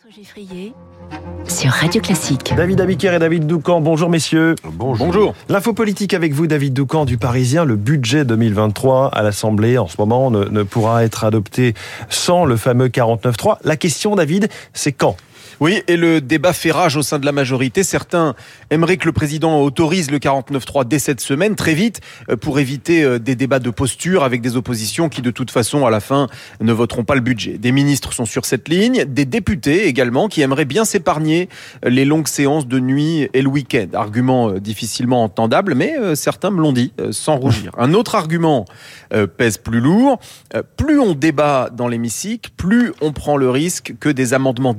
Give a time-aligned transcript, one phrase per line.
[0.00, 0.72] François Geffrier
[1.46, 2.54] sur Radio Classique.
[2.56, 4.54] David Abiker et David Doucan, bonjour messieurs.
[4.64, 5.34] Bonjour.
[5.48, 7.64] L'info politique avec vous, David Doucan du Parisien.
[7.64, 11.74] Le budget 2023 à l'Assemblée en ce moment ne, ne pourra être adopté
[12.08, 13.58] sans le fameux 49.3.
[13.64, 15.16] La question, David, c'est quand?
[15.60, 17.82] Oui, et le débat fait rage au sein de la majorité.
[17.82, 18.34] Certains
[18.70, 23.02] aimeraient que le président autorise le 49.3 dès cette semaine, très vite, euh, pour éviter
[23.02, 26.28] euh, des débats de posture avec des oppositions qui, de toute façon, à la fin,
[26.60, 27.58] ne voteront pas le budget.
[27.58, 31.48] Des ministres sont sur cette ligne, des députés également, qui aimeraient bien s'épargner
[31.84, 33.88] euh, les longues séances de nuit et le week-end.
[33.94, 37.72] Argument difficilement entendable, mais certains me l'ont dit, sans rougir.
[37.78, 38.64] Un autre argument
[39.36, 40.18] pèse plus lourd.
[40.76, 44.74] Plus on débat dans l'hémicycle, plus on prend le risque que des amendements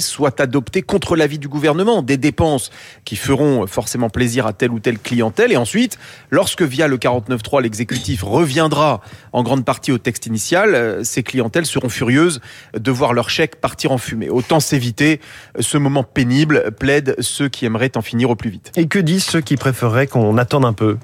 [0.00, 2.70] soient adoptés contre l'avis du gouvernement, des dépenses
[3.04, 5.52] qui feront forcément plaisir à telle ou telle clientèle.
[5.52, 5.98] Et ensuite,
[6.30, 9.00] lorsque via le 49.3, l'exécutif reviendra
[9.32, 12.40] en grande partie au texte initial, euh, ces clientèles seront furieuses
[12.74, 14.28] de voir leur chèque partir en fumée.
[14.28, 15.20] Autant s'éviter
[15.58, 18.72] ce moment pénible, plaident ceux qui aimeraient en finir au plus vite.
[18.76, 20.96] Et que disent ceux qui préféreraient qu'on attende un peu?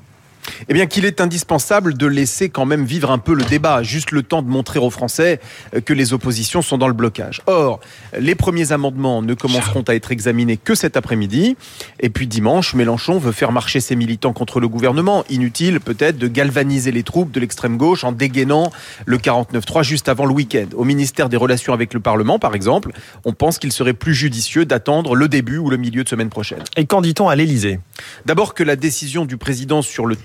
[0.69, 4.11] Eh bien qu'il est indispensable de laisser quand même vivre un peu le débat, juste
[4.11, 5.41] le temps de montrer aux Français
[5.75, 7.43] euh, que les oppositions sont dans le blocage.
[7.47, 7.81] Or,
[8.19, 11.57] les premiers amendements ne commenceront à être examinés que cet après-midi,
[12.01, 15.25] et puis dimanche, Mélenchon veut faire marcher ses militants contre le gouvernement.
[15.31, 18.71] Inutile peut-être de galvaniser les troupes de l'extrême gauche en dégainant
[19.05, 20.67] le 49-3 juste avant le week-end.
[20.75, 22.93] Au ministère des Relations avec le Parlement, par exemple,
[23.25, 26.63] on pense qu'il serait plus judicieux d'attendre le début ou le milieu de semaine prochaine.
[26.77, 27.81] Et qu'en dit-on à l'Élysée?
[28.25, 30.17] D'abord que la décision du président sur le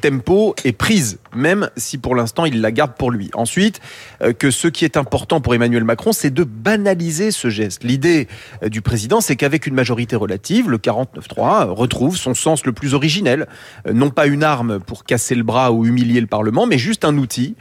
[0.64, 3.30] est prise, même si pour l'instant il la garde pour lui.
[3.34, 3.80] Ensuite,
[4.22, 7.84] euh, que ce qui est important pour Emmanuel Macron, c'est de banaliser ce geste.
[7.84, 8.28] L'idée
[8.64, 12.94] euh, du président, c'est qu'avec une majorité relative, le 49-3 retrouve son sens le plus
[12.94, 13.48] originel.
[13.88, 17.06] Euh, non pas une arme pour casser le bras ou humilier le Parlement, mais juste
[17.06, 17.56] un outil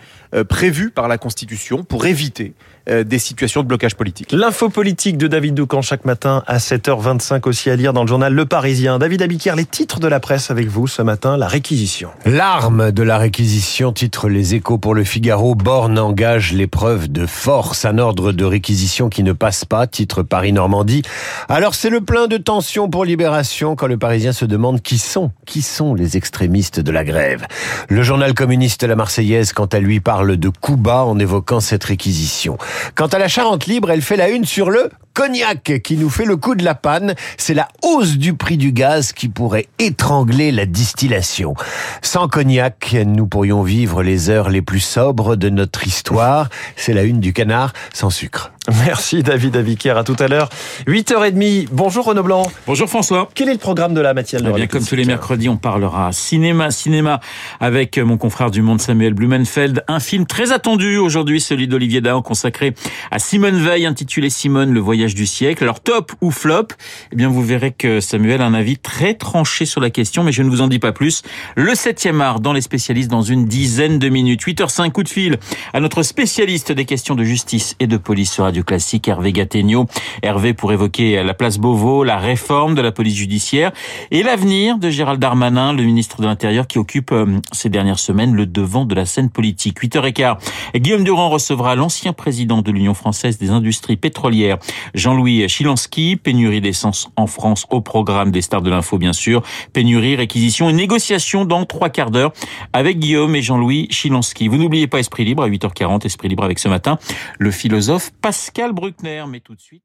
[0.48, 2.54] prévu par la Constitution pour éviter
[2.88, 4.32] des situations de blocage politique.
[4.32, 8.32] L'info politique de David Doucan chaque matin à 7h25 aussi à lire dans le journal
[8.32, 8.98] Le Parisien.
[8.98, 12.10] David Abiquière, les titres de la presse avec vous ce matin, la réquisition.
[12.24, 15.54] L'arme de la réquisition, titre Les Échos pour le Figaro.
[15.54, 17.84] Borne engage l'épreuve de force.
[17.84, 21.02] Un ordre de réquisition qui ne passe pas, titre Paris-Normandie.
[21.48, 25.30] Alors c'est le plein de tension pour Libération quand le Parisien se demande qui sont,
[25.46, 27.46] qui sont les extrémistes de la grève.
[27.88, 31.84] Le journal communiste La Marseillaise, quant à lui, parle de coup bas en évoquant cette
[31.84, 32.58] réquisition.
[32.94, 36.24] Quant à la Charente libre, elle fait la une sur le cognac qui nous fait
[36.24, 37.14] le coup de la panne.
[37.36, 41.54] C'est la hausse du prix du gaz qui pourrait étrangler la distillation.
[42.00, 46.48] Sans cognac, nous pourrions vivre les heures les plus sobres de notre histoire.
[46.74, 48.50] C'est la une du canard sans sucre.
[48.86, 50.48] Merci David Avicaire, à tout à l'heure.
[50.86, 52.42] 8h30, bonjour Renaud Blanc.
[52.66, 53.28] Bonjour François.
[53.34, 56.12] Quel est le programme de la matière eh bien, Comme tous les mercredis, on parlera
[56.12, 57.20] cinéma, cinéma
[57.58, 59.82] avec mon confrère du monde Samuel Blumenfeld.
[59.88, 62.74] Un film très attendu aujourd'hui, celui d'Olivier Dahan consacré
[63.10, 65.62] à Simone Veil, intitulé Simone, le voyage du siècle.
[65.62, 66.68] Alors top ou flop
[67.12, 70.32] Eh bien vous verrez que Samuel a un avis très tranché sur la question, mais
[70.32, 71.22] je ne vous en dis pas plus.
[71.56, 74.42] Le 7e art dans les spécialistes dans une dizaine de minutes.
[74.42, 75.38] 8h05, coup de fil
[75.72, 79.86] à notre spécialiste des questions de justice et de police sur Radio Classique, Hervé Gattegno.
[80.22, 83.72] Hervé pour évoquer la place Beauvau, la réforme de la police judiciaire
[84.10, 88.34] et l'avenir de Gérald Darmanin, le ministre de l'Intérieur qui occupe euh, ces dernières semaines
[88.34, 89.80] le devant de la scène politique.
[89.80, 90.36] 8h15,
[90.76, 94.58] Guillaume Durand recevra l'ancien président de l'Union française des industries pétrolières,
[94.94, 99.42] Jean-Louis Chilansky, pénurie d'essence en France au programme des stars de l'info bien sûr,
[99.72, 102.32] pénurie, réquisition et négociation dans trois quarts d'heure
[102.72, 104.48] avec Guillaume et Jean-Louis Chilansky.
[104.48, 106.98] Vous n'oubliez pas Esprit Libre à 8h40, Esprit Libre avec ce matin
[107.38, 109.24] le philosophe Pascal Bruckner.
[109.28, 109.82] Mais tout de suite...